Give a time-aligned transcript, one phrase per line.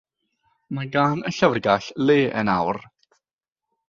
[0.77, 2.81] Mae gan y llyfrgell le yn awr.